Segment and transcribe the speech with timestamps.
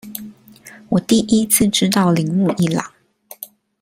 [0.89, 2.91] 我第一次知道鈴木一朗